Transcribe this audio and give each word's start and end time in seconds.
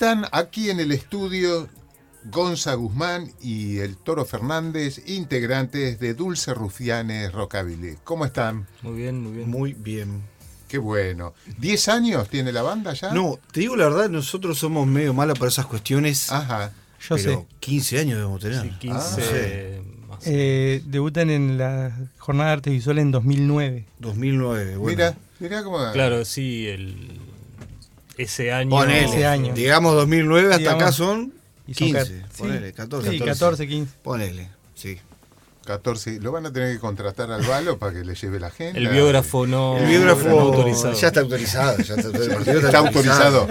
Están 0.00 0.24
aquí 0.32 0.70
en 0.70 0.80
el 0.80 0.92
estudio 0.92 1.68
Gonza 2.32 2.72
Guzmán 2.72 3.30
y 3.42 3.80
el 3.80 3.98
Toro 3.98 4.24
Fernández, 4.24 5.02
integrantes 5.04 6.00
de 6.00 6.14
Dulce 6.14 6.54
Rufianes 6.54 7.30
Rockabilly. 7.32 7.98
¿Cómo 8.02 8.24
están? 8.24 8.66
Muy 8.80 8.94
bien, 8.94 9.22
muy 9.22 9.32
bien. 9.32 9.50
Muy 9.50 9.74
bien. 9.74 10.22
Qué 10.68 10.78
bueno. 10.78 11.34
¿10 11.60 11.92
años 11.92 12.30
tiene 12.30 12.50
la 12.50 12.62
banda 12.62 12.94
ya? 12.94 13.12
No, 13.12 13.38
te 13.52 13.60
digo 13.60 13.76
la 13.76 13.90
verdad, 13.90 14.08
nosotros 14.08 14.58
somos 14.58 14.86
medio 14.86 15.12
malos 15.12 15.38
para 15.38 15.50
esas 15.50 15.66
cuestiones. 15.66 16.32
Ajá. 16.32 16.72
Yo 17.06 17.16
pero 17.16 17.40
sé. 17.40 17.46
15 17.60 17.98
años 17.98 18.16
debemos 18.16 18.40
tener. 18.40 18.62
Sí, 18.62 18.70
15 18.78 18.96
Ah, 18.96 19.16
sí. 19.18 20.06
más. 20.08 20.18
Eh, 20.24 20.82
debutan 20.86 21.28
en 21.28 21.58
la 21.58 21.94
Jornada 22.16 22.48
de 22.48 22.52
Arte 22.54 22.70
Visual 22.70 23.00
en 23.00 23.10
2009. 23.10 23.84
2009. 23.98 24.76
Bueno. 24.78 24.96
Mira, 24.96 25.14
mira 25.40 25.62
cómo. 25.62 25.76
Claro, 25.92 26.24
sí, 26.24 26.66
el, 26.68 27.20
ese 28.22 28.52
año. 28.52 28.70
Ponele. 28.70 29.04
Ese 29.04 29.26
año. 29.26 29.54
Digamos 29.54 29.94
2009 29.94 30.46
hasta 30.48 30.58
Digamos, 30.58 30.82
acá 30.82 30.92
son 30.92 31.32
y 31.66 31.74
son 31.74 31.86
15. 31.88 31.92
cat- 31.98 32.06
sí. 32.08 32.38
ponele, 32.38 32.72
14. 32.72 33.10
Sí, 33.10 33.18
14, 33.20 33.68
15. 33.68 33.92
Ponele, 34.02 34.48
sí. 34.74 34.98
14. 35.64 36.20
Lo 36.20 36.32
van 36.32 36.46
a 36.46 36.52
tener 36.52 36.72
que 36.74 36.80
contratar 36.80 37.30
al 37.30 37.42
balo 37.42 37.78
para 37.78 37.92
que 37.92 38.04
le 38.04 38.14
lleve 38.14 38.40
la 38.40 38.50
gente. 38.50 38.78
El 38.78 38.88
biógrafo 38.88 39.46
no, 39.46 39.76
El 39.78 39.86
biógrafo 39.86 40.28
no 40.28 40.40
autorizado. 40.40 40.94
ya 40.94 41.08
está 41.08 41.20
autorizado. 41.20 41.76
Ya 41.78 41.94
está, 41.94 42.08
el 42.24 42.30
partido 42.30 42.60
Está 42.60 42.78
autorizado. 42.78 43.46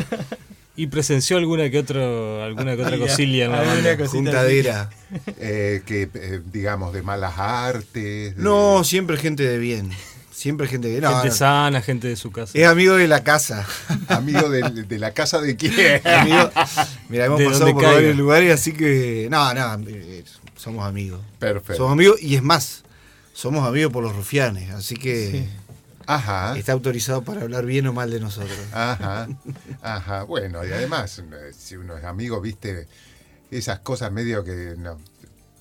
Y 0.75 0.87
presenció 0.87 1.37
alguna 1.37 1.69
que 1.69 1.77
otro, 1.79 2.41
alguna 2.43 2.75
que 2.75 2.81
otra 2.83 2.97
cosilla 2.97 3.45
en 3.45 3.51
la 3.51 3.59
alguna 3.59 3.75
banda. 3.75 3.97
cosita 3.97 4.17
Juntadera. 4.17 4.89
Eh, 5.37 5.81
que, 5.85 6.09
eh, 6.13 6.41
digamos, 6.51 6.93
de 6.93 7.01
malas 7.03 7.33
artes. 7.37 7.93
de- 8.35 8.41
No, 8.41 8.83
siempre 8.85 9.17
gente 9.17 9.43
de 9.43 9.57
bien. 9.57 9.91
Siempre 10.39 10.67
gente 10.67 10.87
bien. 10.87 11.01
No, 11.01 11.11
Gente 11.15 11.27
no. 11.27 11.33
sana, 11.35 11.81
gente 11.81 12.07
de 12.07 12.15
su 12.15 12.31
casa. 12.31 12.57
Es 12.57 12.65
amigo 12.65 12.95
de 12.95 13.09
la 13.09 13.25
casa. 13.25 13.67
Amigo 14.07 14.47
de, 14.49 14.61
de 14.87 14.97
la 14.97 15.13
casa 15.13 15.41
de 15.41 15.57
quién. 15.57 15.73
Amigo- 16.07 16.49
Mira, 17.09 17.25
hemos 17.25 17.39
De 17.39 17.45
pasado 17.47 17.73
por 17.73 17.81
caiga. 17.81 17.95
varios 17.95 18.15
lugares, 18.15 18.53
así 18.53 18.71
que. 18.71 19.27
No, 19.29 19.53
no, 19.53 19.83
eh, 19.89 20.23
somos 20.55 20.87
amigos. 20.87 21.19
Perfecto. 21.39 21.75
Somos 21.75 21.91
amigos 21.91 22.21
y 22.23 22.35
es 22.35 22.41
más, 22.41 22.83
somos 23.33 23.67
amigos 23.67 23.91
por 23.91 24.01
los 24.01 24.15
rufianes, 24.15 24.71
así 24.71 24.95
que 24.95 25.31
Sí. 25.31 25.49
Ajá. 26.07 26.57
está 26.57 26.71
autorizado 26.71 27.21
para 27.23 27.41
hablar 27.41 27.65
bien 27.65 27.85
o 27.87 27.91
mal 27.93 28.09
de 28.09 28.21
nosotros. 28.21 28.57
Ajá, 28.71 29.27
ajá. 29.81 30.23
Bueno, 30.23 30.65
y 30.65 30.71
además, 30.71 31.19
eh, 31.19 31.51
si 31.51 31.75
uno 31.75 31.97
es 31.97 32.05
amigo, 32.05 32.39
viste, 32.39 32.87
esas 33.51 33.79
cosas 33.79 34.09
medio 34.13 34.45
que 34.45 34.75
no, 34.77 34.97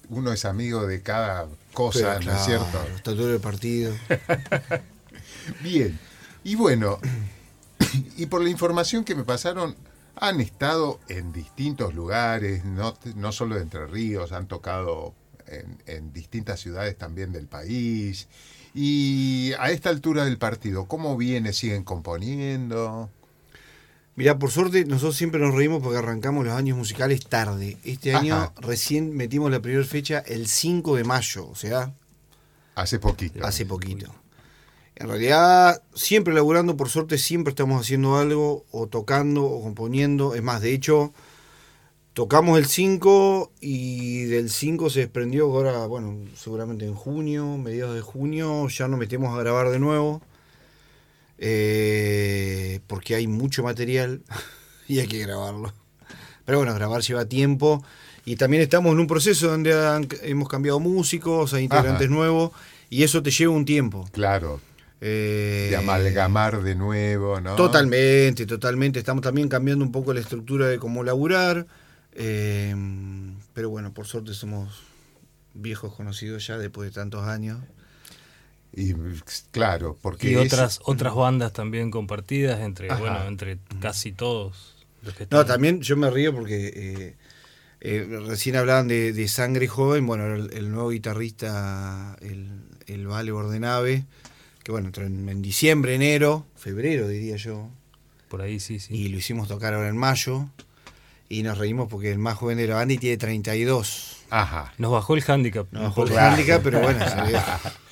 uno 0.09 0.33
es 0.33 0.45
amigo 0.45 0.87
de 0.87 1.03
cada 1.03 1.47
cosa, 1.79 2.17
Pero, 2.19 2.33
¿no 2.33 2.37
es 2.37 2.45
cierto? 2.45 2.83
Está 2.97 3.15
todo 3.15 3.33
el 3.33 3.41
partido. 3.41 3.95
Bien, 5.63 5.97
y 6.43 6.57
bueno, 6.57 6.99
y 8.17 8.27
por 8.27 8.43
la 8.43 8.51
información 8.51 9.05
que 9.05 9.15
me 9.15 9.23
pasaron, 9.23 9.77
han 10.17 10.41
estado 10.41 10.99
en 11.09 11.33
distintos 11.33 11.95
lugares, 11.95 12.65
no, 12.65 12.97
no 13.15 13.31
solo 13.31 13.55
de 13.55 13.63
Entre 13.63 13.87
Ríos, 13.87 14.33
han 14.33 14.49
tocado 14.49 15.15
en, 15.47 15.81
en 15.87 16.13
distintas 16.13 16.59
ciudades 16.59 16.99
también 16.99 17.31
del 17.33 17.47
país. 17.47 18.27
Y 18.75 19.53
a 19.61 19.71
esta 19.71 19.91
altura 19.91 20.25
del 20.25 20.37
partido, 20.37 20.87
¿cómo 20.87 21.17
viene? 21.17 21.53
¿Siguen 21.53 21.85
componiendo? 21.85 23.09
Mirá, 24.19 24.37
por 24.37 24.51
suerte, 24.51 24.85
nosotros 24.85 25.15
siempre 25.15 25.41
nos 25.41 25.55
reímos 25.55 25.81
porque 25.81 25.99
arrancamos 25.99 26.45
los 26.45 26.53
años 26.53 26.77
musicales 26.77 27.25
tarde. 27.25 27.77
Este 27.85 28.17
año 28.17 28.53
recién 28.57 29.15
metimos 29.17 29.49
la 29.49 29.63
primera 29.63 29.85
fecha 29.85 30.19
el 30.27 30.49
5 30.49 30.97
de 30.97 31.05
mayo, 31.05 31.47
o 31.49 31.55
sea, 31.55 31.95
Hace 32.75 32.99
poquito. 32.99 33.47
hace 33.47 33.65
poquito. 33.65 34.13
En 34.97 35.07
realidad, 35.07 35.85
siempre 35.95 36.35
laburando, 36.35 36.77
por 36.77 36.89
suerte, 36.89 37.17
siempre 37.17 37.53
estamos 37.53 37.81
haciendo 37.81 38.17
algo, 38.19 38.65
o 38.73 38.89
tocando, 38.89 39.45
o 39.45 39.63
componiendo. 39.63 40.35
Es 40.35 40.43
más, 40.43 40.63
de 40.63 40.73
hecho, 40.73 41.13
tocamos 42.13 42.59
el 42.59 42.67
5 42.67 43.53
y 43.61 44.25
del 44.25 44.51
5 44.51 44.91
se 44.91 44.99
desprendió 44.99 45.45
ahora, 45.45 45.87
bueno, 45.87 46.29
seguramente 46.35 46.85
en 46.87 46.95
junio, 46.95 47.57
mediados 47.57 47.95
de 47.95 48.01
junio, 48.01 48.67
ya 48.67 48.89
nos 48.89 48.99
metemos 48.99 49.33
a 49.33 49.41
grabar 49.41 49.71
de 49.71 49.79
nuevo. 49.79 50.23
Eh, 51.39 52.81
porque 52.87 53.15
hay 53.15 53.27
mucho 53.27 53.63
material 53.63 54.23
y 54.89 54.99
hay 55.01 55.07
que 55.07 55.19
grabarlo. 55.19 55.73
Pero 56.45 56.59
bueno, 56.59 56.75
grabar 56.75 57.03
lleva 57.03 57.25
tiempo. 57.27 57.85
Y 58.25 58.37
también 58.37 58.63
estamos 58.63 58.93
en 58.93 59.01
un 59.01 59.07
proceso 59.07 59.49
donde 59.49 59.73
han- 59.75 60.09
hemos 60.23 60.49
cambiado 60.49 60.81
músicos, 60.81 61.55
hay 61.55 61.65
integrantes 61.65 62.07
Ajá. 62.09 62.15
nuevos, 62.15 62.51
y 62.91 63.03
eso 63.03 63.23
te 63.23 63.31
lleva 63.31 63.53
un 63.55 63.65
tiempo. 63.65 64.07
Claro, 64.13 64.61
Eh, 65.01 65.69
de 65.71 65.77
amalgamar 65.77 66.61
de 66.63 66.75
nuevo, 66.75 67.41
¿no? 67.41 67.55
Totalmente, 67.55 68.45
totalmente. 68.47 68.99
Estamos 68.99 69.23
también 69.23 69.49
cambiando 69.49 69.85
un 69.85 69.93
poco 69.93 70.13
la 70.13 70.21
estructura 70.21 70.67
de 70.67 70.79
cómo 70.79 71.05
laburar. 71.05 71.67
eh, 72.13 72.75
pero 73.55 73.71
bueno, 73.71 73.95
por 73.95 74.07
suerte 74.07 74.35
somos 74.35 74.83
viejos 75.55 75.95
conocidos 75.95 76.45
ya 76.47 76.59
después 76.59 76.89
de 76.91 76.95
tantos 76.95 77.25
años. 77.29 77.61
Y 78.75 78.95
claro, 79.51 79.97
porque 80.01 80.31
Y 80.31 80.35
es- 80.35 80.53
otras, 80.53 80.81
otras 80.85 81.15
bandas 81.15 81.53
también 81.53 81.91
compartidas 81.91 82.61
entre, 82.61 82.91
Ajá. 82.91 83.01
bueno, 83.01 83.25
entre 83.27 83.59
casi 83.81 84.13
todos 84.13 84.77
los 85.03 85.15
que 85.15 85.27
No, 85.31 85.41
están. 85.41 85.47
también 85.55 85.81
yo 85.81 85.97
me 85.97 86.11
río 86.11 86.35
porque 86.35 86.73
eh, 86.75 87.17
eh, 87.81 88.21
recién 88.27 88.57
hablaban 88.57 88.87
de, 88.89 89.13
de 89.13 89.29
Sangre 89.29 89.67
Joven. 89.69 90.07
Bueno, 90.07 90.35
el, 90.35 90.53
el 90.53 90.71
nuevo 90.71 90.91
guitarrista, 90.91 92.17
el, 92.21 92.51
el 92.87 93.07
Vale 93.07 93.33
Ordenave, 93.33 94.05
que 94.63 94.71
bueno, 94.73 94.89
entró 94.89 95.07
en, 95.07 95.29
en 95.29 95.41
diciembre, 95.43 95.95
enero, 95.95 96.45
febrero 96.57 97.09
diría 97.09 97.37
yo. 97.37 97.71
Por 98.29 98.43
ahí 98.43 98.61
sí, 98.61 98.79
sí. 98.79 98.95
y 98.95 99.09
lo 99.09 99.17
hicimos 99.17 99.49
tocar 99.49 99.73
ahora 99.75 99.89
en 99.89 99.97
mayo. 99.97 100.49
Y 101.31 101.43
nos 101.43 101.59
reímos 101.59 101.89
porque 101.91 102.11
el 102.13 102.19
más 102.19 102.37
joven 102.39 102.57
de 102.59 102.67
la 102.67 102.75
banda 102.77 102.95
y 102.95 102.99
tiene 102.99 103.17
32. 103.19 104.17
Ajá. 104.31 104.73
Nos 104.79 104.91
bajó 104.93 105.15
el 105.15 105.23
handicap. 105.27 105.67
No 105.73 105.81
un 105.81 105.87
bajó 105.87 106.03
el 106.05 106.09
poco. 106.11 106.21
handicap, 106.21 106.63
pero 106.63 106.81
bueno. 106.81 107.05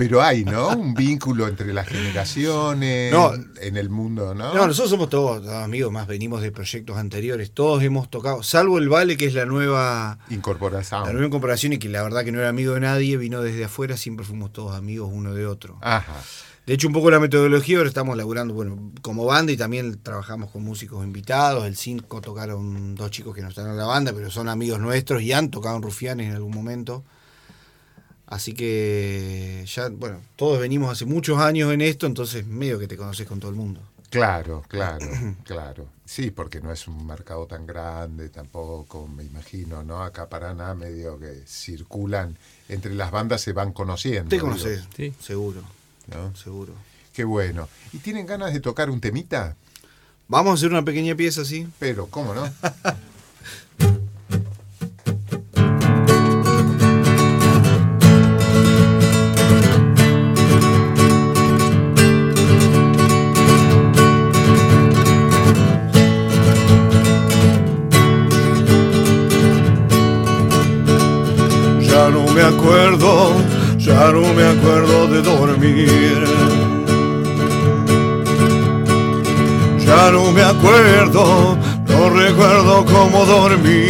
Pero 0.00 0.22
hay, 0.22 0.46
¿no? 0.46 0.68
Un 0.70 0.94
vínculo 0.94 1.46
entre 1.46 1.74
las 1.74 1.86
generaciones 1.86 3.12
No. 3.12 3.32
en 3.60 3.76
el 3.76 3.90
mundo, 3.90 4.34
¿no? 4.34 4.54
No, 4.54 4.66
nosotros 4.66 4.88
somos 4.88 5.10
todos, 5.10 5.42
todos 5.42 5.62
amigos, 5.62 5.92
más 5.92 6.06
venimos 6.06 6.40
de 6.40 6.50
proyectos 6.50 6.96
anteriores. 6.96 7.52
Todos 7.52 7.82
hemos 7.82 8.08
tocado, 8.08 8.42
salvo 8.42 8.78
el 8.78 8.88
Vale, 8.88 9.18
que 9.18 9.26
es 9.26 9.34
la 9.34 9.44
nueva, 9.44 10.18
Incorporación. 10.30 11.04
la 11.04 11.12
nueva 11.12 11.26
incorporación 11.26 11.74
y 11.74 11.78
que 11.78 11.90
la 11.90 12.02
verdad 12.02 12.24
que 12.24 12.32
no 12.32 12.38
era 12.40 12.48
amigo 12.48 12.72
de 12.72 12.80
nadie, 12.80 13.18
vino 13.18 13.42
desde 13.42 13.64
afuera, 13.64 13.98
siempre 13.98 14.24
fuimos 14.24 14.54
todos 14.54 14.74
amigos 14.74 15.10
uno 15.12 15.34
de 15.34 15.44
otro. 15.44 15.76
Ajá. 15.82 16.14
De 16.66 16.72
hecho, 16.72 16.86
un 16.86 16.94
poco 16.94 17.10
la 17.10 17.20
metodología, 17.20 17.76
ahora 17.76 17.88
estamos 17.90 18.16
laburando, 18.16 18.54
bueno, 18.54 18.92
como 19.02 19.26
banda 19.26 19.52
y 19.52 19.58
también 19.58 20.00
trabajamos 20.02 20.50
con 20.50 20.62
músicos 20.62 21.04
invitados. 21.04 21.66
El 21.66 21.76
5 21.76 22.22
tocaron 22.22 22.94
dos 22.94 23.10
chicos 23.10 23.34
que 23.34 23.42
no 23.42 23.48
están 23.48 23.68
en 23.68 23.76
la 23.76 23.84
banda, 23.84 24.12
pero 24.14 24.30
son 24.30 24.48
amigos 24.48 24.80
nuestros 24.80 25.20
y 25.20 25.32
han 25.34 25.50
tocado 25.50 25.76
en 25.76 25.82
Rufianes 25.82 26.28
en 26.30 26.36
algún 26.36 26.54
momento. 26.54 27.04
Así 28.30 28.54
que 28.54 29.64
ya, 29.66 29.88
bueno, 29.90 30.20
todos 30.36 30.58
venimos 30.60 30.90
hace 30.90 31.04
muchos 31.04 31.38
años 31.40 31.72
en 31.72 31.80
esto, 31.82 32.06
entonces 32.06 32.46
medio 32.46 32.78
que 32.78 32.86
te 32.88 32.96
conoces 32.96 33.26
con 33.26 33.40
todo 33.40 33.50
el 33.50 33.56
mundo. 33.56 33.80
Claro, 34.08 34.64
claro, 34.68 35.06
claro. 35.44 35.86
Sí, 36.04 36.30
porque 36.30 36.60
no 36.60 36.72
es 36.72 36.88
un 36.88 37.06
mercado 37.06 37.46
tan 37.46 37.66
grande 37.66 38.28
tampoco, 38.28 39.06
me 39.08 39.24
imagino, 39.24 39.82
¿no? 39.84 40.02
Acá 40.02 40.28
Paraná 40.28 40.74
medio 40.74 41.18
que 41.18 41.42
circulan 41.46 42.36
entre 42.68 42.94
las 42.94 43.10
bandas 43.10 43.40
se 43.40 43.52
van 43.52 43.72
conociendo. 43.72 44.28
Te 44.30 44.38
conoces, 44.38 44.84
Sí. 44.96 45.12
seguro, 45.20 45.62
¿no? 46.08 46.34
seguro. 46.36 46.72
Qué 47.12 47.24
bueno. 47.24 47.68
¿Y 47.92 47.98
tienen 47.98 48.26
ganas 48.26 48.52
de 48.52 48.60
tocar 48.60 48.90
un 48.90 49.00
temita? 49.00 49.56
Vamos 50.28 50.52
a 50.52 50.54
hacer 50.54 50.70
una 50.70 50.84
pequeña 50.84 51.16
pieza 51.16 51.42
así. 51.42 51.66
Pero, 51.80 52.06
¿cómo 52.06 52.32
no? 52.34 52.42
ya 74.10 74.16
no 74.16 74.34
me 74.34 74.44
acuerdo 74.44 75.06
de 75.06 75.22
dormir. 75.22 76.24
Ya 79.86 80.10
no 80.10 80.32
me 80.32 80.42
acuerdo, 80.42 81.56
no 81.88 82.10
recuerdo 82.10 82.84
cómo 82.86 83.24
dormir. 83.24 83.88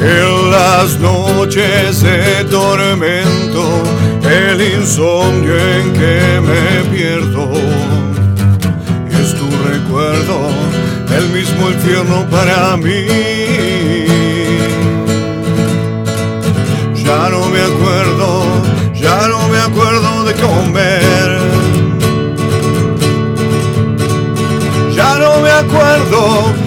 En 0.00 0.50
las 0.50 0.98
noches 1.00 2.02
de 2.02 2.44
tormento, 2.50 3.64
el 4.22 4.60
insomnio 4.60 5.56
en 5.56 5.92
que 5.92 6.40
me 6.48 6.96
pierdo. 6.96 7.50
Es 9.20 9.34
tu 9.34 9.48
recuerdo, 9.70 10.50
el 11.16 11.28
mismo 11.30 11.70
infierno 11.70 12.26
para 12.30 12.76
mí. 12.76 14.07
Me 19.58 19.64
acuerdo 19.64 20.24
de 20.24 20.34
comer. 20.34 21.38
Ya 24.94 25.18
no 25.18 25.40
me 25.40 25.50
acuerdo 25.50 26.57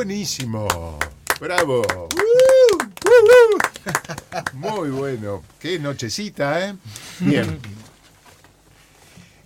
Buenísimo. 0.00 0.66
Bravo. 1.38 1.82
Muy 4.54 4.88
bueno. 4.88 5.42
Qué 5.58 5.78
nochecita, 5.78 6.70
¿eh? 6.70 6.74
Bien. 7.20 7.58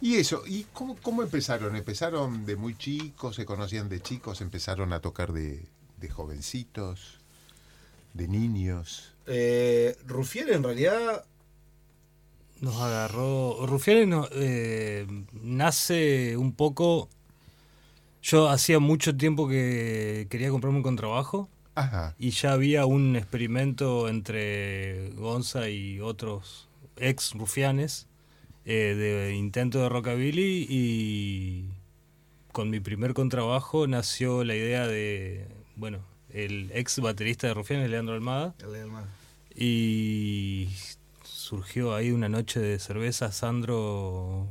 Y 0.01 0.15
eso, 0.15 0.45
¿y 0.47 0.65
cómo, 0.73 0.97
cómo 1.03 1.25
empezaron? 1.25 1.75
¿Empezaron 1.75 2.47
de 2.47 2.55
muy 2.55 2.79
chicos? 2.79 3.35
¿Se 3.35 3.45
conocían 3.45 3.89
de 3.89 4.01
chicos? 4.01 4.43
¿Empezaron 4.43 4.93
a 4.93 5.01
tocar 5.01 5.33
de, 5.33 5.67
de 5.97 6.09
jovencitos? 6.09 7.19
¿De 8.13 8.29
niños? 8.29 9.13
Eh, 9.27 9.97
Rufián 10.07 10.51
en 10.51 10.63
realidad 10.63 11.25
Nos 12.61 12.77
agarró. 12.77 13.67
Rufianes 13.67 14.07
no, 14.07 14.29
eh, 14.31 15.05
nace 15.33 16.37
un 16.37 16.53
poco. 16.53 17.09
Yo 18.25 18.49
hacía 18.49 18.79
mucho 18.79 19.15
tiempo 19.15 19.47
que 19.47 20.27
quería 20.31 20.49
comprarme 20.49 20.79
un 20.79 20.83
contrabajo 20.83 21.51
Ajá. 21.75 22.15
y 22.19 22.31
ya 22.31 22.55
había 22.55 22.87
un 22.87 23.17
experimento 23.17 24.09
entre 24.09 25.11
Gonza 25.11 25.69
y 25.69 26.01
otros 26.01 26.71
ex 26.97 27.35
rufianes 27.35 28.07
eh, 28.65 28.95
de 28.97 29.35
intento 29.35 29.81
de 29.83 29.91
rockabilly 29.91 30.67
y 30.71 31.69
con 32.51 32.71
mi 32.71 32.81
primer 32.81 33.13
contrabajo 33.13 33.87
nació 33.87 34.43
la 34.43 34.55
idea 34.55 34.87
de, 34.87 35.47
bueno, 35.77 35.99
el 36.31 36.71
ex 36.73 37.01
baterista 37.01 37.47
de 37.47 37.53
Rufianes, 37.53 37.91
Leandro 37.91 38.15
Almada, 38.15 38.55
Almagro. 38.63 39.07
y 39.55 40.71
surgió 41.25 41.95
ahí 41.95 42.11
una 42.11 42.31
noche 42.31 42.59
de 42.59 42.79
cerveza, 42.79 43.33
Sandro 43.33 44.49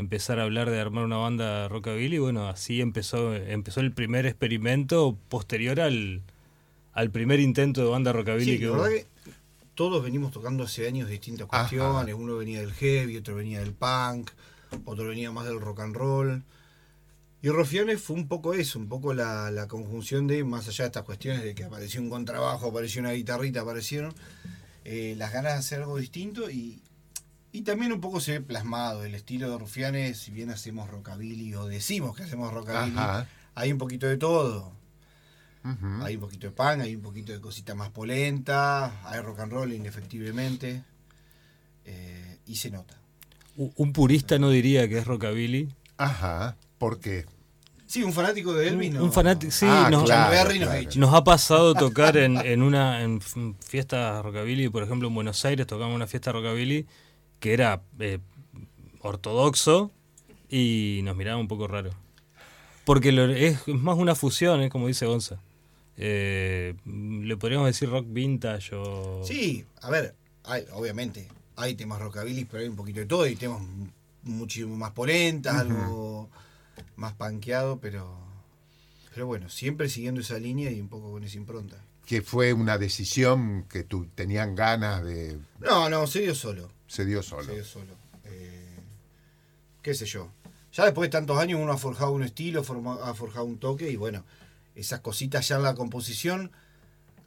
empezar 0.00 0.40
a 0.40 0.42
hablar 0.42 0.68
de 0.70 0.80
armar 0.80 1.04
una 1.04 1.16
banda 1.16 1.68
rockabilly, 1.68 2.16
y 2.16 2.18
bueno, 2.18 2.48
así 2.48 2.80
empezó, 2.80 3.34
empezó 3.34 3.80
el 3.80 3.92
primer 3.92 4.26
experimento 4.26 5.16
posterior 5.28 5.80
al, 5.80 6.22
al 6.92 7.10
primer 7.10 7.38
intento 7.40 7.82
de 7.84 7.88
banda 7.90 8.12
rockabilly 8.12 8.52
Sí, 8.54 8.58
que 8.58 8.68
hubo. 8.68 8.82
verdad 8.82 8.96
que 8.96 9.06
todos 9.74 10.02
venimos 10.02 10.32
tocando 10.32 10.64
hace 10.64 10.86
años 10.88 11.08
distintas 11.08 11.46
Ajá. 11.50 11.68
cuestiones. 11.68 12.14
Uno 12.14 12.36
venía 12.36 12.60
del 12.60 12.72
heavy, 12.72 13.16
otro 13.16 13.36
venía 13.36 13.60
del 13.60 13.72
punk, 13.72 14.30
otro 14.84 15.08
venía 15.08 15.30
más 15.32 15.46
del 15.46 15.60
rock 15.60 15.80
and 15.80 15.96
roll. 15.96 16.42
Y 17.42 17.48
Rufianes 17.48 18.02
fue 18.02 18.16
un 18.16 18.28
poco 18.28 18.52
eso, 18.52 18.78
un 18.78 18.88
poco 18.88 19.14
la, 19.14 19.50
la 19.50 19.66
conjunción 19.66 20.26
de, 20.26 20.44
más 20.44 20.68
allá 20.68 20.84
de 20.84 20.88
estas 20.88 21.04
cuestiones 21.04 21.42
de 21.42 21.54
que 21.54 21.64
apareció 21.64 22.02
un 22.02 22.10
contrabajo, 22.10 22.68
apareció 22.68 23.00
una 23.00 23.12
guitarrita, 23.12 23.62
aparecieron, 23.62 24.12
eh, 24.84 25.14
las 25.16 25.32
ganas 25.32 25.54
de 25.54 25.58
hacer 25.60 25.78
algo 25.80 25.96
distinto 25.96 26.50
y, 26.50 26.82
y 27.52 27.62
también 27.62 27.92
un 27.92 28.00
poco 28.00 28.20
se 28.20 28.32
ve 28.32 28.40
plasmado 28.40 29.04
el 29.04 29.14
estilo 29.14 29.50
de 29.50 29.58
Rufianes, 29.58 30.18
si 30.18 30.30
bien 30.30 30.50
hacemos 30.50 30.88
rockabilly 30.88 31.54
o 31.54 31.66
decimos 31.66 32.16
que 32.16 32.22
hacemos 32.24 32.52
rockabilly, 32.52 32.96
Ajá. 32.96 33.26
hay 33.54 33.72
un 33.72 33.78
poquito 33.78 34.06
de 34.06 34.16
todo. 34.16 34.72
Hay 36.02 36.14
un 36.14 36.20
poquito 36.22 36.46
de 36.46 36.52
pan, 36.52 36.80
hay 36.80 36.96
un 36.96 37.02
poquito 37.02 37.32
de 37.32 37.40
cosita 37.40 37.74
más 37.74 37.90
polenta, 37.90 38.98
hay 39.10 39.20
rock 39.20 39.40
and 39.40 39.52
roll 39.52 39.72
indefectiblemente. 39.72 40.82
eh, 41.84 42.38
y 42.46 42.56
se 42.56 42.70
nota. 42.70 42.96
Un 43.56 43.92
purista 43.92 44.38
no 44.38 44.48
diría 44.50 44.88
que 44.88 44.98
es 44.98 45.06
rockabilly. 45.06 45.68
Ajá. 45.98 46.56
¿Por 46.78 46.98
qué? 47.00 47.26
Sí, 47.86 48.02
un 48.04 48.12
fanático 48.12 48.54
de 48.54 48.68
Elvis. 48.68 48.90
Un, 48.90 48.96
no- 48.96 49.04
un 49.04 49.12
fanático, 49.12 49.50
sí, 49.52 49.66
Ah, 49.68 49.88
nos, 49.90 50.04
claro, 50.04 50.30
Berry 50.30 50.58
nos 50.60 50.68
ha 50.68 50.72
claro. 50.72 50.86
dicho. 50.88 51.00
nos 51.00 51.12
ha 51.14 51.24
pasado 51.24 51.74
tocar 51.86 52.16
en, 52.16 52.36
en 52.38 52.62
una 52.62 53.02
en 53.02 53.20
fiesta 53.60 54.22
rockabilly, 54.22 54.68
por 54.68 54.82
ejemplo 54.84 55.08
en 55.08 55.14
Buenos 55.14 55.44
Aires 55.44 55.66
tocamos 55.66 55.94
una 55.94 56.06
fiesta 56.06 56.32
rockabilly 56.32 56.86
que 57.40 57.52
era 57.52 57.82
eh, 57.98 58.18
ortodoxo 59.00 59.90
y 60.48 61.00
nos 61.04 61.16
miraba 61.16 61.40
un 61.40 61.48
poco 61.48 61.66
raro. 61.66 61.90
Porque 62.84 63.12
lo- 63.12 63.30
es, 63.32 63.66
es 63.66 63.74
más 63.74 63.96
una 63.98 64.14
fusión, 64.14 64.62
es 64.62 64.70
como 64.70 64.86
dice 64.86 65.06
Gonza. 65.06 65.40
Eh, 65.96 66.74
le 66.86 67.36
podríamos 67.36 67.66
decir 67.66 67.90
rock 67.90 68.06
vintage 68.08 68.74
o... 68.74 69.22
Sí, 69.24 69.64
a 69.82 69.90
ver, 69.90 70.14
hay, 70.44 70.64
obviamente, 70.72 71.28
hay 71.56 71.74
temas 71.74 72.00
rockabilly, 72.00 72.44
pero 72.46 72.62
hay 72.62 72.68
un 72.68 72.76
poquito 72.76 73.00
de 73.00 73.06
todo. 73.06 73.22
Hay 73.24 73.36
temas 73.36 73.60
muchísimo 74.22 74.76
más 74.76 74.92
polentas, 74.92 75.54
algo 75.56 76.28
más 76.96 77.12
panqueado, 77.14 77.78
pero, 77.80 78.18
pero 79.14 79.26
bueno, 79.26 79.48
siempre 79.50 79.88
siguiendo 79.88 80.20
esa 80.20 80.38
línea 80.38 80.70
y 80.70 80.80
un 80.80 80.88
poco 80.88 81.10
con 81.12 81.22
esa 81.24 81.36
impronta. 81.36 81.76
Que 82.10 82.22
fue 82.22 82.52
una 82.52 82.76
decisión 82.76 83.66
que 83.70 83.84
tú 83.84 84.06
tenían 84.16 84.56
ganas 84.56 85.04
de... 85.04 85.38
No, 85.60 85.88
no, 85.88 86.08
se 86.08 86.22
dio 86.22 86.34
solo. 86.34 86.68
Se 86.88 87.04
dio 87.04 87.22
solo. 87.22 87.44
Se 87.44 87.52
dio 87.54 87.64
solo. 87.64 87.94
Eh, 88.24 88.78
qué 89.80 89.94
sé 89.94 90.06
yo. 90.06 90.32
Ya 90.72 90.86
después 90.86 91.06
de 91.08 91.12
tantos 91.12 91.38
años 91.38 91.60
uno 91.62 91.70
ha 91.70 91.78
forjado 91.78 92.10
un 92.10 92.24
estilo, 92.24 92.64
forma- 92.64 92.98
ha 93.08 93.14
forjado 93.14 93.44
un 93.44 93.58
toque 93.60 93.88
y 93.88 93.94
bueno, 93.94 94.24
esas 94.74 94.98
cositas 94.98 95.46
ya 95.46 95.54
en 95.54 95.62
la 95.62 95.76
composición 95.76 96.50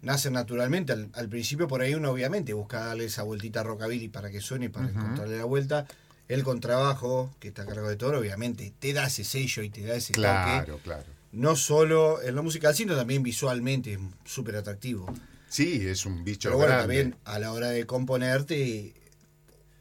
nacen 0.01 0.33
naturalmente. 0.33 0.91
Al, 0.91 1.09
al 1.13 1.29
principio 1.29 1.69
por 1.69 1.79
ahí 1.81 1.95
uno 1.95 2.11
obviamente 2.11 2.51
busca 2.51 2.83
darle 2.87 3.05
esa 3.05 3.23
vueltita 3.23 3.61
a 3.61 3.63
rockabilly 3.63 4.09
para 4.09 4.31
que 4.31 4.41
suene, 4.41 4.69
para 4.69 4.87
Ujú. 4.87 4.99
encontrarle 4.99 5.37
la 5.37 5.45
vuelta. 5.45 5.87
El 6.27 6.43
contrabajo, 6.43 7.33
que 7.39 7.47
está 7.47 7.61
a 7.61 7.65
cargo 7.67 7.87
de 7.87 7.95
todo, 7.95 8.19
obviamente 8.19 8.73
te 8.79 8.91
da 8.91 9.07
ese 9.07 9.23
sello 9.23 9.63
y 9.63 9.69
te 9.69 9.85
da 9.85 9.95
ese 9.95 10.11
toque. 10.11 10.23
Claro, 10.23 10.77
claro. 10.83 11.05
No 11.33 11.55
solo 11.55 12.21
en 12.21 12.35
lo 12.35 12.43
musical, 12.43 12.73
sino 12.75 12.95
también 12.95 13.21
visualmente 13.23 13.93
es 13.93 13.99
súper 14.23 14.55
atractivo. 14.55 15.11
Sí, 15.49 15.85
es 15.87 16.05
un 16.05 16.23
bicho 16.23 16.49
Pero 16.49 16.57
bueno, 16.57 16.73
grande. 16.73 16.95
también 16.95 17.19
a 17.25 17.39
la 17.39 17.51
hora 17.53 17.69
de 17.69 17.85
componerte, 17.85 18.93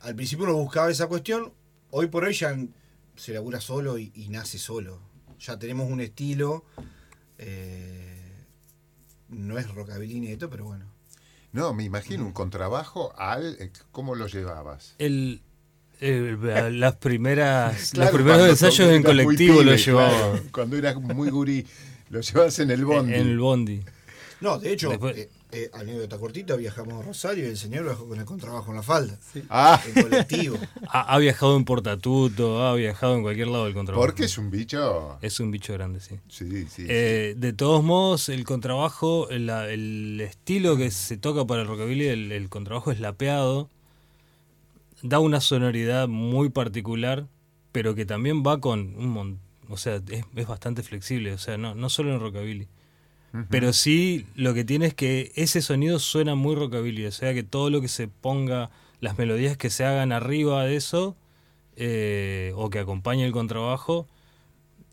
al 0.00 0.14
principio 0.16 0.44
uno 0.44 0.54
buscaba 0.54 0.90
esa 0.90 1.06
cuestión, 1.06 1.52
hoy 1.90 2.08
por 2.08 2.24
hoy 2.24 2.34
ya 2.34 2.56
se 3.16 3.32
labura 3.32 3.60
solo 3.60 3.98
y, 3.98 4.10
y 4.14 4.28
nace 4.28 4.58
solo. 4.58 5.00
Ya 5.40 5.58
tenemos 5.58 5.90
un 5.90 6.00
estilo, 6.00 6.64
eh, 7.38 8.46
no 9.28 9.58
es 9.58 9.68
rockabilly 9.74 10.20
neto, 10.20 10.48
pero 10.50 10.64
bueno. 10.64 10.86
No, 11.52 11.74
me 11.74 11.84
imagino 11.84 12.24
un 12.24 12.32
contrabajo 12.32 13.12
al... 13.18 13.56
eh, 13.60 13.70
¿Cómo 13.90 14.14
lo 14.14 14.26
llevabas? 14.26 14.94
El, 14.98 15.42
el- 16.02 16.80
las 16.80 16.96
primeras, 16.96 17.90
Claro, 17.92 18.10
los 18.12 18.20
primeros 18.20 18.48
ensayos 18.48 18.90
en 18.92 19.02
colectivo 19.02 19.58
pibe, 19.60 19.64
lo 19.70 19.76
llevaba 19.76 20.10
claro, 20.10 20.40
cuando 20.52 20.76
eras 20.76 20.96
muy 20.96 21.30
gurí, 21.30 21.64
lo 22.10 22.20
llevabas 22.20 22.58
en 22.58 22.70
el 22.70 22.84
bondi. 22.84 23.14
en 23.14 23.20
el 23.20 23.38
bondi. 23.38 23.80
No, 24.40 24.58
de 24.58 24.72
hecho, 24.72 24.88
Después- 24.90 25.16
eh, 25.16 25.30
eh, 25.52 25.70
anécdota 25.72 26.18
cortita, 26.18 26.56
viajamos 26.56 26.94
a 27.00 27.06
Rosario 27.06 27.44
y 27.44 27.50
el 27.50 27.56
señor 27.56 27.84
viajó 27.84 28.08
con 28.08 28.18
el 28.18 28.24
contrabajo 28.24 28.70
en 28.72 28.76
la 28.78 28.82
falda, 28.82 29.16
Ah, 29.48 29.80
en 29.94 30.02
colectivo. 30.02 30.56
Ha, 30.88 31.14
ha 31.14 31.18
viajado 31.18 31.56
en 31.56 31.64
Portatuto, 31.64 32.66
ha 32.66 32.74
viajado 32.74 33.14
en 33.14 33.22
cualquier 33.22 33.46
lado 33.46 33.66
del 33.66 33.74
contrabajo. 33.74 34.04
porque 34.04 34.24
es 34.24 34.36
un 34.38 34.50
bicho... 34.50 35.16
Es 35.22 35.38
un 35.38 35.52
bicho 35.52 35.72
grande, 35.74 36.00
sí. 36.00 36.16
Sí, 36.28 36.66
sí. 36.68 36.86
Eh, 36.88 37.34
de 37.36 37.52
todos 37.52 37.84
modos, 37.84 38.28
el 38.30 38.44
contrabajo, 38.44 39.28
la- 39.30 39.68
el 39.70 40.20
estilo 40.20 40.76
que 40.76 40.90
se 40.90 41.16
toca 41.18 41.44
para 41.46 41.62
el 41.62 41.68
rockabilly, 41.68 42.08
el, 42.08 42.32
el 42.32 42.48
contrabajo 42.48 42.90
es 42.90 42.98
lapeado, 42.98 43.70
da 45.02 45.18
una 45.18 45.40
sonoridad 45.40 46.08
muy 46.08 46.48
particular, 46.48 47.26
pero 47.72 47.94
que 47.94 48.06
también 48.06 48.42
va 48.42 48.60
con 48.60 48.94
un 48.96 49.08
montón, 49.08 49.40
o 49.68 49.76
sea, 49.76 50.00
es, 50.08 50.24
es 50.34 50.46
bastante 50.46 50.82
flexible, 50.82 51.32
o 51.32 51.38
sea, 51.38 51.56
no, 51.58 51.74
no 51.74 51.88
solo 51.88 52.12
en 52.12 52.20
rockabilly. 52.20 52.68
Pero 53.48 53.72
sí, 53.72 54.26
lo 54.34 54.52
que 54.52 54.62
tiene 54.62 54.84
es 54.84 54.94
que 54.94 55.32
ese 55.36 55.62
sonido 55.62 55.98
suena 55.98 56.34
muy 56.34 56.54
rockabilly, 56.54 57.06
o 57.06 57.12
sea 57.12 57.32
que 57.32 57.42
todo 57.42 57.70
lo 57.70 57.80
que 57.80 57.88
se 57.88 58.06
ponga, 58.06 58.70
las 59.00 59.16
melodías 59.16 59.56
que 59.56 59.70
se 59.70 59.86
hagan 59.86 60.12
arriba 60.12 60.64
de 60.64 60.76
eso 60.76 61.16
eh, 61.76 62.52
o 62.56 62.68
que 62.68 62.78
acompañe 62.78 63.24
el 63.24 63.32
contrabajo 63.32 64.06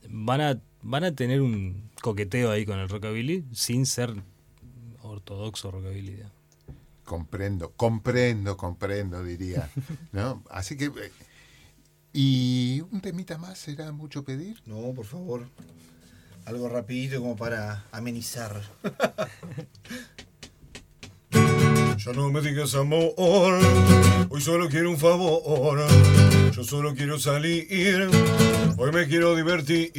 van 0.07 0.39
a, 0.39 0.61
van 0.81 1.03
a 1.03 1.13
tener 1.13 1.41
un 1.41 1.89
coqueteo 2.01 2.49
ahí 2.49 2.65
con 2.65 2.79
el 2.79 2.87
rockabilly 2.87 3.43
sin 3.51 3.85
ser 3.85 4.13
ortodoxo 5.01 5.69
rockabilly. 5.69 6.23
Comprendo, 7.09 7.71
comprendo, 7.71 8.55
comprendo, 8.55 9.23
diría. 9.23 9.67
¿no? 10.11 10.43
Así 10.51 10.77
que. 10.77 10.85
eh, 10.85 11.11
¿Y 12.13 12.81
un 12.91 13.01
temita 13.01 13.39
más 13.39 13.57
será 13.57 13.91
mucho 13.91 14.23
pedir? 14.23 14.61
No, 14.67 14.93
por 14.93 15.07
favor. 15.07 15.47
Algo 16.45 16.69
rapidito 16.69 17.19
como 17.19 17.35
para 17.35 17.83
amenizar. 17.91 18.61
Ya 21.31 22.13
no 22.13 22.29
me 22.31 22.39
digas 22.39 22.75
amor, 22.75 23.59
hoy 24.29 24.41
solo 24.41 24.69
quiero 24.69 24.89
un 24.89 24.97
favor. 24.97 25.85
Yo 26.53 26.63
solo 26.63 26.95
quiero 26.95 27.19
salir, 27.19 28.09
hoy 28.77 28.91
me 28.93 29.05
quiero 29.05 29.35
divertir. 29.35 29.91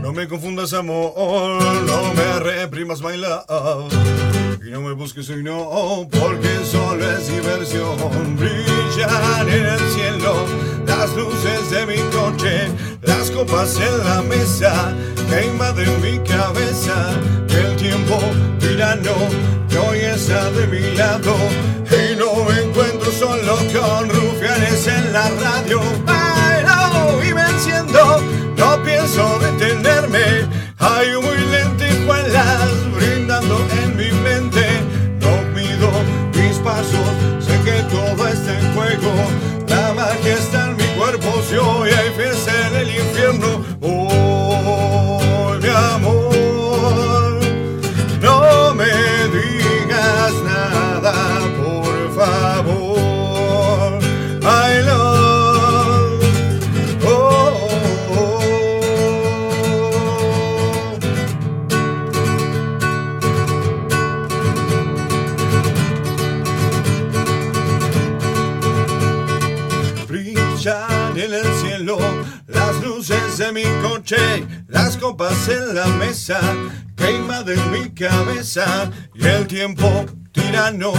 No 0.00 0.14
me 0.14 0.26
confundas 0.26 0.72
amor, 0.72 1.62
no 1.84 2.14
me 2.14 2.40
reprimas 2.40 3.02
my 3.02 3.14
love. 3.14 4.35
Y 4.66 4.70
no 4.70 4.80
me 4.80 4.94
busques 4.94 5.30
hoy 5.30 5.44
no, 5.44 6.08
porque 6.10 6.48
solo 6.64 7.08
es 7.08 7.28
diversión. 7.28 8.36
Brillan 8.36 9.48
en 9.48 9.64
el 9.64 9.78
cielo 9.90 10.44
las 10.84 11.14
luces 11.14 11.70
de 11.70 11.86
mi 11.86 11.98
coche, 12.10 12.66
las 13.02 13.30
copas 13.30 13.78
en 13.78 13.98
la 14.04 14.22
mesa 14.22 14.92
que 15.30 15.46
invaden 15.46 16.00
mi 16.02 16.18
cabeza. 16.18 17.12
El 17.48 17.76
tiempo 17.76 18.18
tirano 18.58 19.14
que 19.68 19.78
hoy 19.78 19.98
está 19.98 20.50
de 20.50 20.66
mi 20.66 20.96
lado 20.96 21.36
y 21.88 22.16
no 22.16 22.34
me 22.44 22.62
encuentro 22.62 23.12
solo 23.12 23.56
con 23.72 24.08
rufianes 24.08 24.84
en 24.88 25.12
la 25.12 25.30
radio. 25.30 26.25
Mesa 76.16 76.40
que 76.96 77.10
invaden 77.10 77.60
mi 77.72 77.90
cabeza 77.90 78.90
y 79.14 79.26
el 79.26 79.46
tiempo 79.46 80.06
tirano 80.32 80.94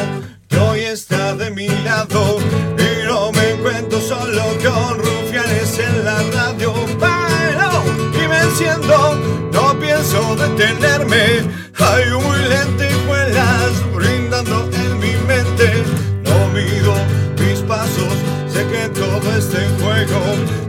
que 0.47 0.57
hoy 0.57 0.81
está 0.81 1.33
de 1.33 1.49
mi 1.49 1.67
lado 1.67 2.37
y 2.77 3.07
no 3.07 3.31
me 3.31 3.49
encuentro 3.53 3.99
solo 3.99 4.43
con 4.63 4.99
rufianes 4.99 5.79
en 5.79 6.05
la 6.05 6.17
radio. 6.37 6.71
Bailo 6.99 7.71
y 8.13 8.27
me 8.27 8.39
enciendo, 8.41 9.15
no 9.51 9.79
pienso 9.79 10.35
detenerme. 10.35 11.41
Hay 11.79 12.11
humo 12.11 12.35
y 12.35 12.49
lentejuelas 12.49 13.71
brindando 13.95 14.69
en 14.71 14.99
mi 14.99 15.13
mente. 15.31 15.83
No 16.25 16.47
mido 16.49 16.93
mis 17.39 17.59
pasos, 17.61 18.13
sé 18.53 18.67
que 18.67 18.87
todo 18.89 19.35
está 19.35 19.65
en 19.65 19.79
juego. 19.79 20.21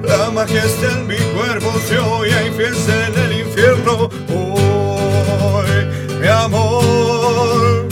La 0.05 0.31
magia 0.31 0.65
está 0.65 0.93
en 0.93 1.07
mi 1.07 1.19
cuerpo, 1.37 1.71
si 1.87 1.97
hoy 1.97 2.31
hay 2.31 2.51
fiesta 2.53 3.09
en 3.09 3.19
el 3.19 3.41
infierno. 3.41 4.09
Amor, 6.39 7.89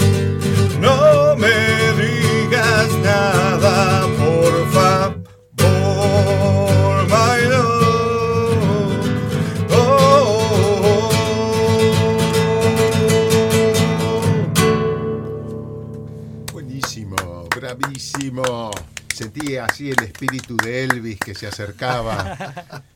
no 0.81 1.37
me 1.37 1.57
digas 2.01 2.89
nada, 3.03 4.07
por 4.17 4.53
favor, 4.73 5.17
my 7.09 7.39
love. 7.51 9.03
Oh, 9.73 11.11
Buenísimo, 16.53 17.17
bravísimo. 17.55 18.71
Sentí 19.13 19.57
así 19.57 19.91
el 19.91 20.03
espíritu 20.05 20.57
de 20.57 20.85
Elvis 20.85 21.19
que 21.19 21.35
se 21.35 21.47
acercaba. 21.49 22.37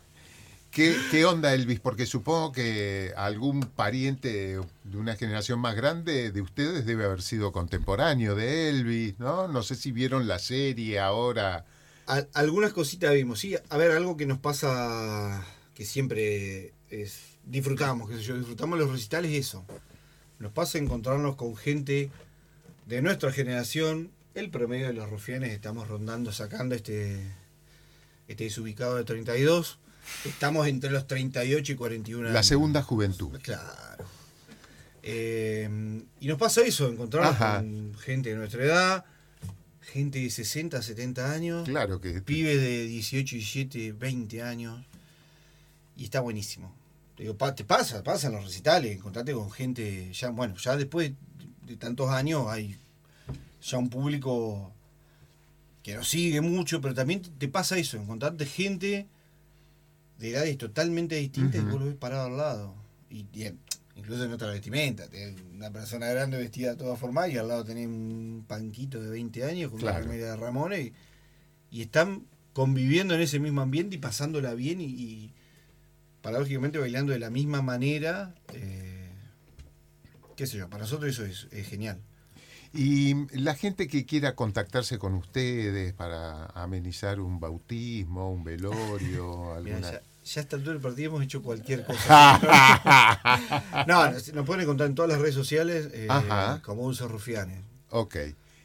¿Qué, 0.70 1.24
onda 1.24 1.52
Elvis? 1.52 1.80
Porque 1.80 2.06
supongo 2.06 2.52
que 2.52 3.12
algún 3.16 3.60
pariente 3.60 4.60
de 4.84 4.96
una 4.96 5.16
generación 5.16 5.58
más 5.58 5.74
grande 5.74 6.30
de 6.30 6.40
ustedes 6.40 6.86
debe 6.86 7.04
haber 7.04 7.22
sido 7.22 7.50
contemporáneo 7.50 8.36
de 8.36 8.68
Elvis, 8.68 9.18
¿no? 9.18 9.48
No 9.48 9.62
sé 9.64 9.74
si 9.74 9.90
vieron 9.90 10.28
la 10.28 10.38
serie 10.38 11.00
ahora. 11.00 11.64
Al- 12.06 12.28
algunas 12.34 12.72
cositas 12.72 13.12
vimos, 13.14 13.40
sí. 13.40 13.56
A 13.68 13.76
ver, 13.76 13.90
algo 13.90 14.16
que 14.16 14.26
nos 14.26 14.38
pasa 14.38 15.44
que 15.74 15.84
siempre 15.84 16.72
es, 16.88 17.18
disfrutamos, 17.44 18.08
qué 18.08 18.16
sé 18.16 18.22
yo, 18.22 18.36
disfrutamos 18.38 18.78
los 18.78 18.92
recitales 18.92 19.32
eso. 19.32 19.64
Nos 20.38 20.52
pasa 20.52 20.78
encontrarnos 20.78 21.34
con 21.34 21.56
gente 21.56 22.10
de 22.86 23.02
nuestra 23.02 23.32
generación. 23.32 24.12
El 24.34 24.50
promedio 24.50 24.86
de 24.86 24.92
los 24.92 25.10
rufianes 25.10 25.50
estamos 25.50 25.88
rondando, 25.88 26.30
sacando 26.30 26.76
este, 26.76 27.20
este 28.28 28.44
desubicado 28.44 28.94
de 28.94 29.02
32. 29.02 29.79
Estamos 30.24 30.66
entre 30.66 30.90
los 30.90 31.06
38 31.06 31.72
y 31.72 31.74
41 31.76 32.24
años. 32.26 32.34
La 32.34 32.42
segunda 32.42 32.82
juventud. 32.82 33.38
Claro. 33.42 34.04
Eh, 35.02 36.02
y 36.20 36.26
nos 36.28 36.38
pasa 36.38 36.60
eso, 36.62 36.88
encontrarnos 36.88 37.32
Ajá. 37.34 37.56
con 37.58 37.94
gente 37.98 38.30
de 38.30 38.36
nuestra 38.36 38.62
edad, 38.64 39.04
gente 39.80 40.18
de 40.20 40.28
60, 40.30 40.82
70 40.82 41.32
años 41.32 41.66
Claro 41.66 42.00
que 42.00 42.20
pibes 42.20 42.60
de 42.60 42.86
18, 42.86 43.36
17, 43.36 43.92
20 43.92 44.42
años. 44.42 44.84
Y 45.96 46.04
está 46.04 46.20
buenísimo. 46.20 46.74
Te 47.16 47.22
digo, 47.24 47.36
pa- 47.36 47.54
te 47.54 47.64
pasa, 47.64 48.02
pasa 48.02 48.26
en 48.28 48.34
los 48.34 48.44
recitales, 48.44 48.94
encontrarte 48.96 49.32
con 49.32 49.50
gente, 49.50 50.10
ya, 50.12 50.30
bueno, 50.30 50.56
ya 50.56 50.76
después 50.76 51.10
de, 51.10 51.16
de 51.72 51.76
tantos 51.76 52.10
años 52.10 52.46
hay 52.48 52.76
ya 53.62 53.78
un 53.78 53.90
público 53.90 54.72
que 55.82 55.94
nos 55.94 56.08
sigue 56.08 56.40
mucho, 56.40 56.80
pero 56.80 56.94
también 56.94 57.22
te 57.22 57.48
pasa 57.48 57.76
eso, 57.78 57.96
encontrarte 57.96 58.44
gente 58.46 59.06
de 60.20 60.30
edades 60.30 60.56
totalmente 60.58 61.16
distintas 61.16 61.60
y 61.60 61.64
Ujú. 61.64 61.72
vos 61.72 61.80
lo 61.80 61.86
ves 61.86 61.96
parado 61.96 62.26
al 62.26 62.36
lado. 62.36 62.74
Y, 63.10 63.26
y, 63.32 63.50
incluso 63.96 64.24
en 64.24 64.32
otra 64.32 64.48
vestimenta, 64.50 65.08
tenés 65.08 65.34
una 65.52 65.70
persona 65.70 66.06
grande 66.08 66.38
vestida 66.38 66.76
toda 66.76 66.94
formal 66.96 67.32
y 67.32 67.38
al 67.38 67.48
lado 67.48 67.64
tenés 67.64 67.86
un 67.88 68.44
panquito 68.46 69.00
de 69.00 69.10
20 69.10 69.44
años 69.44 69.70
con 69.70 69.80
Claro. 69.80 69.96
una 69.98 70.06
remera 70.06 70.30
de 70.30 70.36
Ramones 70.36 70.86
y, 70.86 70.92
y 71.70 71.82
están 71.82 72.24
conviviendo 72.52 73.14
en 73.14 73.20
ese 73.22 73.38
mismo 73.40 73.60
ambiente 73.62 73.96
y 73.96 73.98
pasándola 73.98 74.54
bien 74.54 74.80
y, 74.80 74.84
y 74.86 75.32
paradójicamente 76.22 76.78
bailando 76.78 77.12
de 77.12 77.18
la 77.18 77.30
misma 77.30 77.62
manera. 77.62 78.34
eh, 78.54 79.08
qué 80.36 80.46
sé 80.46 80.58
yo, 80.58 80.68
para 80.70 80.84
nosotros 80.84 81.10
eso 81.10 81.24
es, 81.24 81.48
es 81.50 81.66
genial. 81.66 81.98
Y 82.72 83.14
la 83.36 83.54
gente 83.56 83.88
que 83.88 84.06
quiera 84.06 84.36
contactarse 84.36 84.98
con 84.98 85.14
ustedes 85.14 85.92
para 85.92 86.46
amenizar 86.46 87.18
un 87.20 87.40
bautismo, 87.40 88.30
un 88.32 88.44
velorio, 88.44 89.52
alguna... 89.54 90.00
ya 90.24 90.40
a 90.40 90.42
esta 90.42 90.56
altura 90.56 90.72
del 90.74 90.82
partido 90.82 91.10
hemos 91.10 91.22
hecho 91.24 91.42
cualquier 91.42 91.84
cosa. 91.84 92.40
no, 93.86 94.10
nos, 94.12 94.32
nos 94.32 94.46
pueden 94.46 94.62
encontrar 94.62 94.88
en 94.88 94.94
todas 94.94 95.10
las 95.10 95.20
redes 95.20 95.34
sociales 95.34 95.88
eh, 95.92 96.08
como 96.62 96.84
Dulce 96.84 97.06
Rufianes. 97.08 97.62
Ok. 97.90 98.16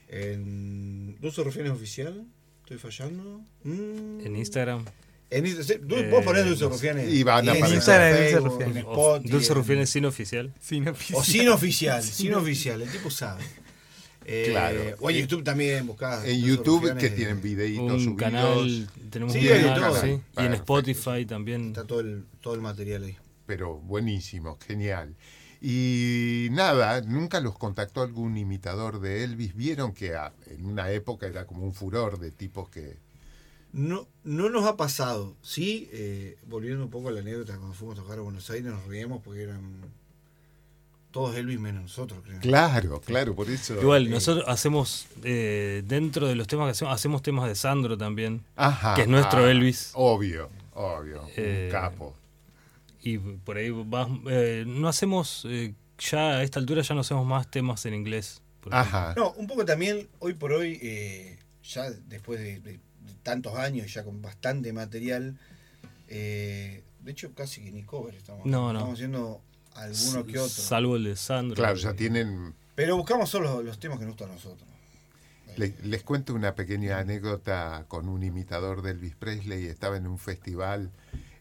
En 0.07 1.17
Dulce 1.19 1.43
Rufianes 1.43 1.71
Oficial, 1.71 2.25
¿estoy 2.63 2.77
fallando? 2.77 3.41
Mm. 3.63 4.19
En 4.25 4.35
Instagram. 4.35 4.85
En 5.31 5.45
Eh, 5.45 6.09
vos 6.11 6.23
ponés 6.23 6.45
Dulce. 6.45 6.65
Rufianes. 6.65 7.11
Y 7.11 7.23
van 7.23 7.49
a 7.49 7.55
en. 7.57 7.65
Instagram, 7.73 8.11
Dulce 8.15 8.39
Rufianes. 8.39 8.77
en 8.77 8.83
O- 8.85 8.91
Spotify, 9.15 9.29
Dulce 9.31 9.53
Rufianes 9.55 9.89
sin 9.89 10.05
oficial. 10.05 10.53
Sin 10.61 10.87
O 10.87 10.91
oficial. 10.91 11.23
sin 11.23 11.49
oficial, 11.49 12.03
sin 12.03 12.33
oficial, 12.35 12.81
el 12.81 12.89
tipo 12.89 13.09
sabe. 13.09 13.43
Eh, 14.25 14.47
Claro. 14.49 14.81
O 14.99 15.09
en 15.09 15.17
YouTube 15.17 15.43
también 15.43 15.85
buscás. 15.85 16.25
En 16.25 16.41
YouTube 16.41 16.97
que 16.97 17.09
tienen 17.11 17.41
videitos 17.41 17.91
Un 17.91 17.99
subidos. 17.99 18.17
canal, 18.19 18.89
tenemos 19.11 19.33
Sí, 19.33 19.47
un 19.47 19.47
canal, 19.47 19.91
todo. 19.91 20.01
sí. 20.01 20.21
Y 20.37 20.41
en. 20.45 20.53
Spotify 20.53 21.25
también. 21.25 21.67
Está 21.67 21.85
todo 21.85 21.99
el, 21.99 22.25
todo 22.41 22.55
el 22.55 22.61
material 22.61 23.03
ahí. 23.03 23.17
Pero 23.45 23.77
buenísimo, 23.77 24.57
genial. 24.65 25.15
Y 25.61 26.47
nada, 26.51 27.01
nunca 27.01 27.39
los 27.39 27.57
contactó 27.57 28.01
algún 28.01 28.37
imitador 28.37 28.99
de 28.99 29.23
Elvis. 29.23 29.55
Vieron 29.55 29.93
que 29.93 30.13
en 30.47 30.65
una 30.65 30.91
época 30.91 31.27
era 31.27 31.45
como 31.45 31.63
un 31.63 31.73
furor 31.73 32.19
de 32.19 32.31
tipos 32.31 32.69
que... 32.69 32.97
No, 33.71 34.07
no 34.23 34.49
nos 34.49 34.65
ha 34.65 34.77
pasado. 34.77 35.35
Sí, 35.41 35.89
eh, 35.91 36.37
volviendo 36.47 36.83
un 36.83 36.89
poco 36.89 37.09
a 37.09 37.11
la 37.11 37.19
anécdota, 37.21 37.57
cuando 37.57 37.73
fuimos 37.73 37.97
a 37.99 38.01
tocar 38.01 38.17
a 38.19 38.21
Buenos 38.21 38.49
Aires 38.49 38.71
nos 38.71 38.85
reíamos 38.85 39.21
porque 39.23 39.43
eran 39.43 39.81
todos 41.15 41.33
Elvis 41.37 41.57
menos 41.61 41.83
nosotros, 41.83 42.19
creo. 42.25 42.41
Claro, 42.41 42.99
claro, 42.99 43.33
por 43.33 43.49
eso... 43.49 43.79
Igual, 43.79 44.07
eh, 44.07 44.09
nosotros 44.09 44.43
hacemos, 44.49 45.07
eh, 45.23 45.81
dentro 45.87 46.27
de 46.27 46.35
los 46.35 46.45
temas 46.45 46.65
que 46.65 46.71
hacemos, 46.71 46.93
hacemos 46.93 47.21
temas 47.21 47.47
de 47.47 47.55
Sandro 47.55 47.97
también. 47.97 48.43
Ajá, 48.57 48.95
que 48.95 49.03
es 49.03 49.07
nuestro 49.07 49.45
ah, 49.45 49.49
Elvis. 49.49 49.91
Obvio, 49.93 50.49
obvio, 50.73 51.21
Eh, 51.37 51.67
un 51.67 51.71
capo. 51.71 52.15
Y 53.01 53.17
por 53.17 53.55
ahí 53.55 53.69
vas, 53.69 54.09
eh, 54.29 54.65
no 54.67 54.89
hacemos, 54.89 55.45
eh, 55.47 55.73
ya 55.99 56.31
a 56.39 56.43
esta 56.43 56.59
altura 56.59 56.81
ya 56.81 56.93
no 56.95 56.99
hacemos 56.99 57.25
más 57.25 57.49
temas 57.49 57.85
en 57.85 57.93
inglés. 57.93 58.41
Ajá. 58.69 59.13
No, 59.15 59.31
un 59.37 59.47
poco 59.47 59.63
también, 59.63 60.09
hoy 60.19 60.33
por 60.33 60.51
hoy, 60.51 60.79
eh, 60.81 61.39
ya 61.63 61.89
después 62.09 62.41
de, 62.41 62.59
de- 62.59 62.71
de 63.05 63.13
tantos 63.23 63.55
años, 63.55 63.93
ya 63.93 64.03
con 64.03 64.21
bastante 64.21 64.73
material, 64.73 65.37
eh, 66.09 66.83
de 66.99 67.11
hecho 67.11 67.33
casi 67.33 67.63
que 67.63 67.71
ni 67.71 67.83
cover 67.83 68.15
estamos, 68.15 68.45
No, 68.45 68.73
no. 68.73 68.79
estamos 68.79 68.95
haciendo 68.95 69.41
alguno 69.75 70.25
que 70.25 70.39
otro. 70.39 70.49
Salvo 70.63 70.95
el 70.95 71.03
de 71.05 71.15
Sandro. 71.15 71.55
Claro, 71.55 71.75
ya 71.75 71.93
tienen 71.93 72.53
Pero 72.75 72.97
buscamos 72.97 73.29
solo 73.29 73.55
los, 73.55 73.65
los 73.65 73.79
temas 73.79 73.99
que 73.99 74.05
nos 74.05 74.13
gustan 74.15 74.31
a 74.31 74.33
nosotros. 74.35 74.67
Le- 75.57 75.75
les 75.83 76.03
cuento 76.03 76.33
una 76.33 76.53
pequeña 76.55 76.99
anécdota 76.99 77.85
con 77.87 78.09
un 78.09 78.23
imitador 78.23 78.81
de 78.81 78.91
Elvis 78.91 79.15
Presley. 79.15 79.65
Estaba 79.67 79.95
en 79.97 80.07
un 80.07 80.17
festival 80.19 80.91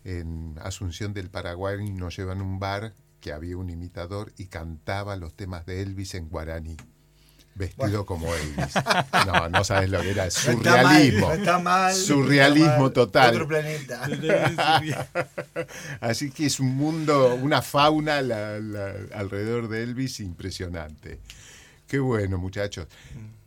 en 0.04 0.54
Asunción 0.62 1.14
del 1.14 1.30
Paraguay 1.30 1.84
y 1.84 1.90
nos 1.90 2.16
llevan 2.16 2.40
a 2.40 2.42
un 2.44 2.58
bar 2.60 2.92
que 3.20 3.32
había 3.32 3.56
un 3.56 3.70
imitador 3.70 4.32
y 4.36 4.46
cantaba 4.46 5.16
los 5.16 5.34
temas 5.34 5.64
de 5.66 5.82
Elvis 5.82 6.14
en 6.14 6.28
guaraní. 6.28 6.76
Vestido 7.56 8.04
como 8.04 8.34
Elvis. 8.34 8.74
No, 9.26 9.48
no 9.48 9.62
sabes 9.64 9.88
lo 9.88 10.00
que 10.00 10.10
era. 10.10 10.24
No 10.24 10.28
está 10.28 10.52
mal, 10.52 10.62
Surrealismo. 10.82 11.28
no 11.28 11.34
está 11.34 11.58
mal, 11.60 11.94
Surrealismo 11.94 12.66
está 12.68 12.80
mal. 12.80 12.92
total. 12.92 13.34
Otro 13.34 13.48
planeta. 13.48 14.00
Así 16.00 16.30
que 16.30 16.46
es 16.46 16.58
un 16.60 16.74
mundo, 16.74 17.34
una 17.36 17.62
fauna 17.62 18.22
la- 18.22 18.58
la- 18.58 18.94
alrededor 19.14 19.68
de 19.68 19.82
Elvis 19.84 20.20
impresionante. 20.20 21.20
Qué 21.86 21.98
bueno, 21.98 22.38
muchachos. 22.38 22.88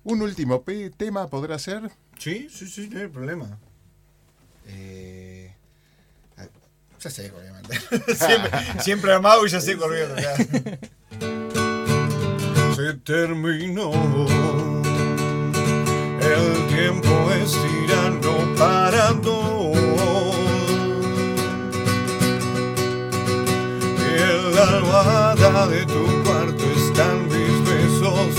Un 0.04 0.22
último 0.22 0.64
tema 0.96 1.28
podrá 1.28 1.60
ser. 1.60 1.92
Sí, 2.18 2.48
sí, 2.50 2.68
sí, 2.68 2.90
no 2.90 3.00
hay 3.02 3.08
problema. 3.08 3.58
Eh, 4.68 5.54
ya 7.00 7.10
sé 7.10 7.32
mandar. 7.32 7.80
siempre, 8.16 8.52
siempre 8.82 9.14
amado 9.14 9.46
y 9.46 9.50
ya 9.50 9.60
sé 9.62 9.76
tocar. 9.76 10.80
se 12.78 12.94
terminó. 12.94 13.92
El 16.22 16.68
tiempo 16.68 17.10
es 17.42 17.52
tirano 17.64 18.34
para 18.56 19.14
dos. 19.14 19.76
En 24.16 24.56
la 24.56 24.64
almohada 24.78 25.68
de 25.70 25.86
tu 25.88 26.06
cuarto 26.24 26.64
están 26.76 27.26
mis 27.26 27.56
besos. 27.68 28.30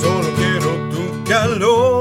Solo 0.00 0.28
quiero 0.38 0.70
tu 0.88 1.30
calor. 1.30 1.91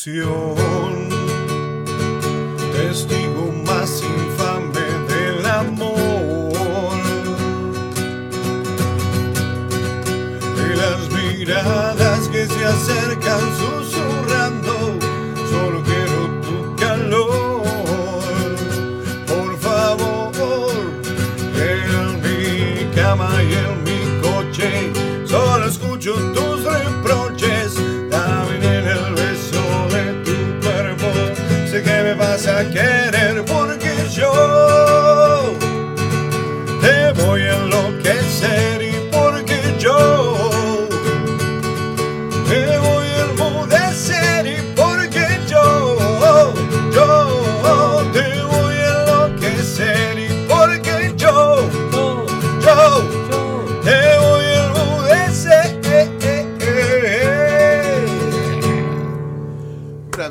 canción. 0.00 0.39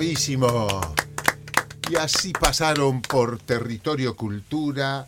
Bravísimo. 0.03 0.79
Y 1.91 1.97
así 1.97 2.31
pasaron 2.31 3.01
por 3.01 3.37
territorio 3.37 4.15
cultura 4.15 5.05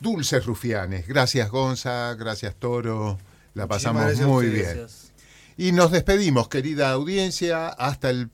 Dulces 0.00 0.46
Rufianes. 0.46 1.06
Gracias 1.06 1.50
Gonza, 1.50 2.14
gracias 2.14 2.54
Toro. 2.54 3.18
La 3.52 3.66
pasamos 3.66 4.02
gracias 4.02 4.26
muy 4.26 4.46
bien. 4.46 4.86
Y 5.58 5.72
nos 5.72 5.90
despedimos, 5.90 6.48
querida 6.48 6.90
audiencia, 6.90 7.68
hasta 7.68 8.08
el- 8.08 8.30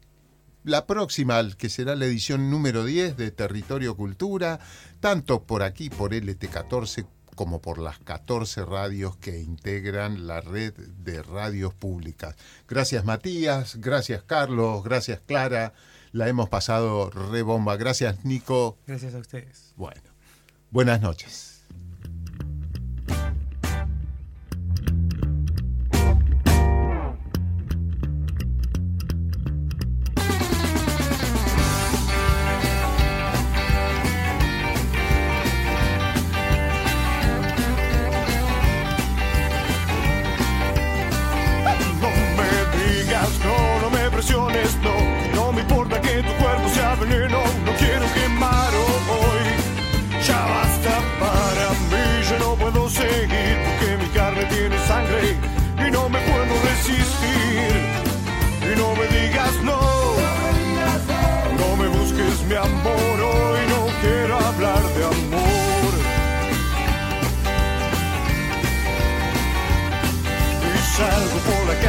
la 0.62 0.86
próxima, 0.86 1.42
que 1.58 1.68
será 1.68 1.96
la 1.96 2.04
edición 2.04 2.50
número 2.52 2.84
10 2.84 3.16
de 3.16 3.32
Territorio 3.32 3.96
Cultura, 3.96 4.60
tanto 5.00 5.42
por 5.42 5.64
aquí, 5.64 5.90
por 5.90 6.14
LT14, 6.14 7.04
como 7.34 7.60
por 7.60 7.78
las 7.78 7.98
14 7.98 8.64
radios 8.64 9.16
que 9.16 9.40
integran 9.40 10.28
la 10.28 10.40
red 10.40 10.72
de 10.72 11.20
radios 11.24 11.74
públicas. 11.74 12.36
Gracias 12.68 13.04
Matías, 13.04 13.80
gracias 13.80 14.22
Carlos, 14.22 14.84
gracias 14.84 15.20
Clara, 15.26 15.72
la 16.12 16.28
hemos 16.28 16.48
pasado 16.48 17.10
rebomba. 17.10 17.76
Gracias 17.76 18.24
Nico. 18.24 18.78
Gracias 18.86 19.14
a 19.14 19.18
ustedes. 19.18 19.72
Bueno, 19.76 20.02
buenas 20.70 21.00
noches. 21.00 21.55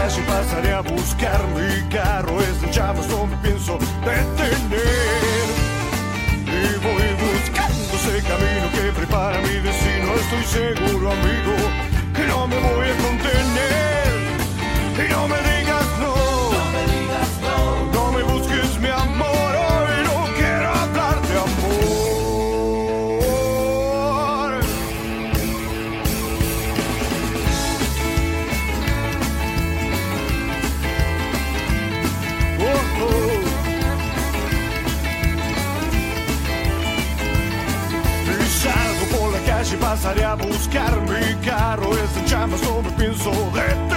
Calle, 0.08 0.22
pasaré 0.24 0.74
a 0.74 0.82
buscar 0.82 1.42
mi 1.56 1.90
carro. 1.90 2.40
Es 2.42 2.64
en 2.64 2.72
llamas, 2.72 3.08
no 3.08 3.28
pienso 3.42 3.78
detener. 4.06 5.48
Y 6.46 6.78
voy 6.86 7.08
buscando 7.26 7.94
ese 7.96 8.24
camino 8.24 8.72
que 8.74 8.92
prepara 9.00 9.40
mi 9.42 9.56
destino. 9.60 10.14
Estoy 10.16 10.44
seguro, 10.46 11.12
amigo, 11.12 11.56
que 12.14 12.28
no 12.28 12.48
me 12.48 12.60
voy 12.60 12.88
a 12.90 12.96
contener. 12.98 14.08
Y 15.06 15.12
no 15.12 15.28
me 15.28 15.57
pasaré 39.98 40.24
a 40.24 40.36
buscar 40.36 41.02
mi 41.02 41.36
carro. 41.46 41.92
Es 41.94 42.18
en 42.18 42.26
chamba, 42.26 42.58
solo 42.58 42.90
pienso 42.98 43.32
de 43.32 43.68
ti. 43.90 43.97